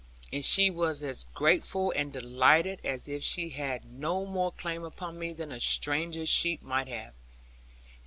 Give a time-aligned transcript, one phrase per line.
[0.33, 5.19] And she was as grateful and delighted as if she had no more claim upon
[5.19, 7.15] me than a stranger's sheep might have.